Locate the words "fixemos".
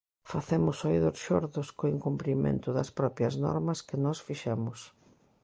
4.27-4.79